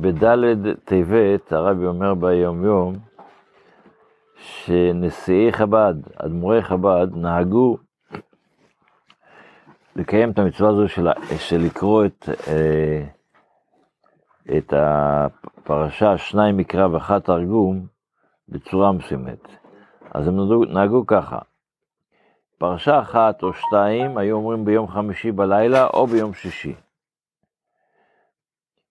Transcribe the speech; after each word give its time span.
בד' 0.00 0.74
טבת 0.84 1.52
הרבי 1.52 1.86
אומר 1.86 2.14
ביום 2.14 2.64
יום 2.64 2.94
שנשיאי 4.38 5.52
חב"ד, 5.52 5.94
אדמו"רי 6.16 6.62
חב"ד, 6.62 7.06
נהגו 7.14 7.76
לקיים 9.96 10.30
את 10.30 10.38
המצווה 10.38 10.70
הזו 10.70 10.88
של, 10.88 11.08
של 11.38 11.60
לקרוא 11.60 12.04
את, 12.04 12.28
אה, 12.48 13.04
את 14.56 14.72
הפרשה, 14.76 16.18
שניים 16.18 16.56
מקרא 16.56 16.86
ואחת 16.86 17.24
תרגום, 17.24 17.86
בצורה 18.48 18.92
מסוימת. 18.92 19.48
אז 20.10 20.28
הם 20.28 20.36
נהגו, 20.36 20.64
נהגו 20.64 21.06
ככה, 21.06 21.38
פרשה 22.58 23.00
אחת 23.00 23.42
או 23.42 23.52
שתיים 23.52 24.18
היו 24.18 24.36
אומרים 24.36 24.64
ביום 24.64 24.88
חמישי 24.88 25.32
בלילה 25.32 25.86
או 25.86 26.06
ביום 26.06 26.34
שישי. 26.34 26.74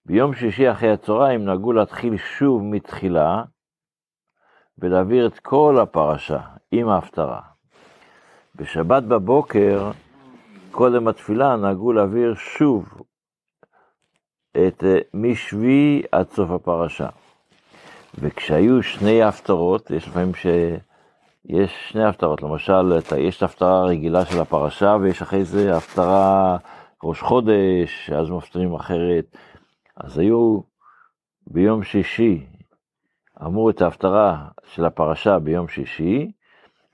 ביום 0.06 0.34
שישי 0.34 0.70
אחרי 0.70 0.92
הצהריים 0.92 1.44
נהגו 1.44 1.72
להתחיל 1.72 2.16
שוב 2.16 2.62
מתחילה 2.62 3.42
ולהעביר 4.78 5.26
את 5.26 5.38
כל 5.38 5.78
הפרשה 5.82 6.40
עם 6.72 6.88
ההפטרה. 6.88 7.40
בשבת 8.54 9.02
בבוקר, 9.02 9.90
קודם 10.70 11.08
התפילה, 11.08 11.56
נהגו 11.56 11.92
להעביר 11.92 12.34
שוב 12.34 13.02
את 14.52 14.84
אה, 14.84 14.98
משביעי 15.14 16.02
עד 16.12 16.30
סוף 16.30 16.50
הפרשה. 16.50 17.08
וכשהיו 18.18 18.82
שני 18.82 19.22
הפטרות, 19.22 19.90
יש 19.90 20.08
לפעמים. 20.08 20.32
יש 21.44 21.90
שני 21.90 22.04
הפטרות, 22.04 22.42
למשל, 22.42 22.92
יש 23.18 23.36
את 23.36 23.42
ההפטרה 23.42 23.80
הרגילה 23.80 24.24
של 24.24 24.40
הפרשה, 24.40 24.96
ויש 25.00 25.22
אחרי 25.22 25.44
זה 25.44 25.76
הפטרה 25.76 26.56
ראש 27.04 27.20
חודש, 27.20 28.10
אז 28.10 28.30
מפטרים 28.30 28.74
אחרת. 28.74 29.36
אז 29.96 30.18
היו 30.18 30.60
ביום 31.46 31.82
שישי, 31.82 32.46
אמרו 33.42 33.70
את 33.70 33.82
ההפטרה 33.82 34.48
של 34.64 34.84
הפרשה 34.84 35.38
ביום 35.38 35.68
שישי, 35.68 36.30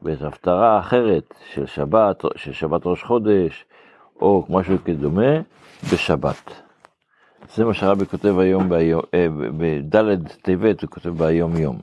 ואת 0.02 0.22
ההפטרה 0.22 0.76
האחרת 0.76 1.34
של 1.52 1.66
שבת, 1.66 2.24
של 2.36 2.52
שבת 2.52 2.80
ראש 2.84 3.02
חודש, 3.02 3.64
או 4.20 4.46
משהו 4.48 4.76
כדומה, 4.84 5.40
בשבת. 5.92 6.62
זה 7.54 7.64
מה 7.64 7.74
שרבי 7.74 8.06
כותב 8.06 8.38
היום, 8.38 8.72
אה, 8.72 9.28
בד' 9.58 10.28
טבת 10.28 10.82
הוא 10.82 10.90
כותב 10.90 11.10
ביום 11.10 11.56
יום. 11.56 11.78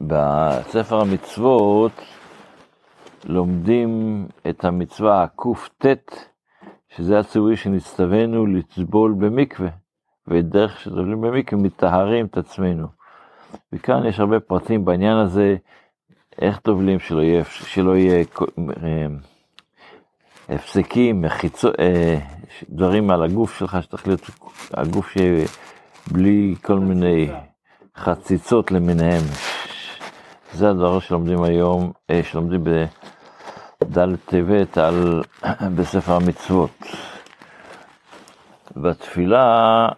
בספר 0.00 1.00
המצוות 1.00 1.92
לומדים 3.24 4.26
את 4.48 4.64
המצווה 4.64 5.22
הקט, 5.22 6.29
שזה 6.96 7.18
הציווי 7.18 7.56
שנצטווינו 7.56 8.46
לטבול 8.46 9.14
במקווה, 9.18 9.68
ודרך 10.28 10.80
שטובלים 10.80 11.20
במקווה 11.20 11.62
מטהרים 11.62 12.26
את 12.26 12.36
עצמנו. 12.36 12.86
וכאן 13.72 14.06
יש 14.06 14.20
הרבה 14.20 14.40
פרטים 14.40 14.84
בעניין 14.84 15.16
הזה, 15.16 15.56
איך 16.40 16.58
טובלים 16.58 16.98
שלא 16.98 17.20
יהיה, 17.20 17.44
שלא 17.44 17.96
יהיה 17.96 18.24
אה, 18.58 19.06
הפסקים, 20.48 21.22
מחיצו, 21.22 21.68
אה, 21.80 22.18
דברים 22.68 23.10
על 23.10 23.22
הגוף 23.22 23.58
שלך, 23.58 23.78
שצריך 23.82 24.06
להיות 24.06 24.30
הגוף 24.74 25.14
שבלי 26.08 26.54
כל 26.62 26.78
מיני 26.78 27.28
חציצות 27.96 28.70
למיניהם. 28.72 29.22
זה 30.52 30.70
הדבר 30.70 31.00
שלומדים 31.00 31.42
היום, 31.42 31.92
אה, 32.10 32.20
שלומדים 32.22 32.64
בד' 33.84 34.16
טבת 34.16 34.78
על, 34.78 35.22
בספר 35.76 36.12
המצוות. 36.12 36.70
בתפילה, 38.76 39.88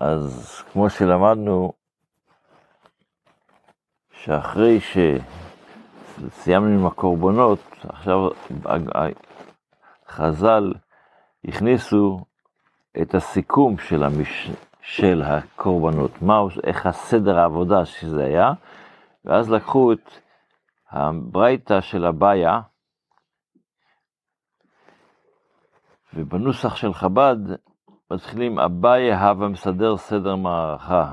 אז 0.00 0.62
כמו 0.72 0.90
שלמדנו, 0.90 1.72
שאחרי 4.10 4.80
שסיימנו 4.80 6.80
עם 6.80 6.86
הקורבנות, 6.86 7.58
עכשיו 7.88 8.28
חז"ל 10.08 10.72
הכניסו 11.44 12.20
את 13.02 13.14
הסיכום 13.14 13.78
של, 13.78 14.04
המש... 14.04 14.50
של 14.80 15.22
הקורבנות, 15.22 16.22
מה, 16.22 16.40
איך 16.64 16.86
הסדר 16.86 17.38
העבודה 17.38 17.84
שזה 17.84 18.24
היה, 18.24 18.52
ואז 19.24 19.50
לקחו 19.50 19.92
את 19.92 20.10
הברייתא 20.90 21.80
של 21.80 22.04
הבעיה, 22.04 22.60
ובנוסח 26.14 26.76
של 26.76 26.94
חב"ד 26.94 27.36
מתחילים 28.10 28.58
אביי 28.58 29.14
הווה 29.14 29.48
מסדר 29.48 29.96
סדר 29.96 30.36
מערכה 30.36 31.12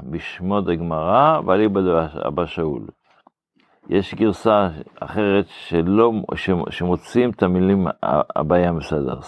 דגמרא 0.61 1.39
ואליבא 1.45 1.79
אבא 2.27 2.45
שאול. 2.45 2.87
יש 3.89 4.15
גרסה 4.15 4.67
אחרת 4.99 5.45
שלא, 5.47 6.11
שמוציאים 6.69 7.29
את 7.29 7.43
המילים 7.43 7.87
אביי 8.35 8.67
המסדר, 8.67 9.21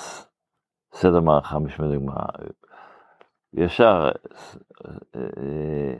סדר 0.94 1.20
מערכה 1.20 1.60
בשמו 1.60 1.88
דגמרא. 1.88 2.26
ישר, 3.54 4.12
אה, 5.16 5.94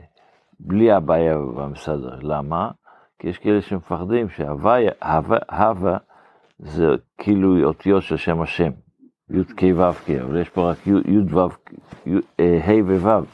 בלי 0.60 0.92
הבעיה 0.92 1.38
במסדר. 1.38 2.18
למה? 2.22 2.70
כי 3.18 3.28
יש 3.28 3.38
כאלה 3.38 3.62
שמפחדים 3.62 4.28
שהוויה, 4.28 4.92
הווה, 5.50 5.96
זה 6.58 6.86
כאילו 7.18 7.64
אותיות 7.64 8.02
של 8.02 8.16
שם 8.16 8.40
השם, 8.40 8.70
י"ק 9.30 9.62
ו"ק, 9.76 10.10
אבל 10.10 10.40
יש 10.40 10.48
פה 10.48 10.70
רק 10.70 10.86
י"ו, 10.86 11.40
ה' 12.38 12.82
וו'. 12.86 13.24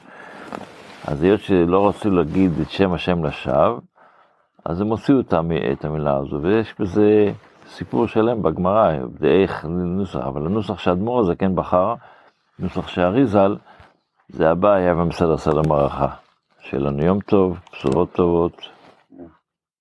אז 1.04 1.22
היות 1.22 1.40
שלא 1.40 1.88
רצו 1.88 2.10
להגיד 2.10 2.52
את 2.62 2.70
שם 2.70 2.92
השם 2.92 3.24
לשווא, 3.24 3.80
אז 4.64 4.80
הם 4.80 4.86
הוציאו 4.86 5.20
את 5.20 5.84
המילה 5.84 6.16
הזו, 6.16 6.42
ויש 6.42 6.74
בזה 6.80 7.32
סיפור 7.66 8.06
שלם 8.06 8.42
בגמרא, 8.42 8.92
איך 9.24 9.64
נוסח, 9.64 10.16
אבל 10.16 10.46
הנוסח 10.46 10.78
שהאדמו"ר 10.78 11.20
הזה 11.20 11.34
כן 11.34 11.54
בחר, 11.54 11.94
נוסח 12.58 12.88
שאריזל, 12.88 13.56
זה 14.28 14.50
הבא 14.50 14.72
היה 14.72 14.94
במסדר 14.94 15.36
סדר 15.36 15.62
מערכה. 15.68 16.08
שיהיה 16.60 16.82
לנו 16.82 17.04
יום 17.04 17.20
טוב, 17.20 17.58
בשורות 17.72 18.12
טובות. 18.12 18.68